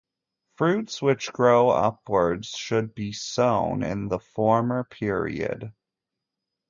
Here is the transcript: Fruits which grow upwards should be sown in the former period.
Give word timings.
Fruits 0.55 0.99
which 0.99 1.31
grow 1.31 1.69
upwards 1.69 2.47
should 2.57 2.95
be 2.95 3.13
sown 3.13 3.83
in 3.83 4.07
the 4.07 4.17
former 4.17 4.83
period. 4.83 5.73